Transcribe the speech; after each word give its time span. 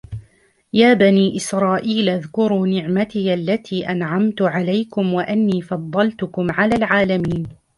يَا 0.73 0.93
بَنِي 0.93 1.35
إِسْرَائِيلَ 1.35 2.09
اذْكُرُوا 2.09 2.67
نِعْمَتِيَ 2.67 3.33
الَّتِي 3.33 3.89
أَنْعَمْتُ 3.91 4.41
عَلَيْكُمْ 4.41 5.13
وَأَنِّي 5.13 5.61
فَضَّلْتُكُمْ 5.61 6.47
عَلَى 6.51 6.75
الْعَالَمِينَ 6.75 7.47